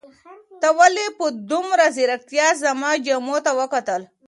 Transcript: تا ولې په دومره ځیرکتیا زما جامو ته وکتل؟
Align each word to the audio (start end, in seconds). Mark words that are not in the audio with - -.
تا 0.61 0.69
ولې 0.79 1.05
په 1.17 1.25
دومره 1.51 1.85
ځیرکتیا 1.95 2.47
زما 2.63 2.91
جامو 3.05 3.35
ته 3.45 3.51
وکتل؟ 3.59 4.01